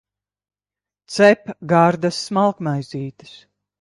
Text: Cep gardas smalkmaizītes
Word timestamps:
Cep 1.17 1.45
gardas 1.73 2.17
smalkmaizītes 2.29 3.37